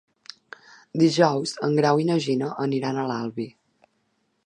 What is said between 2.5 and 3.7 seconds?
aniran a l'Albi.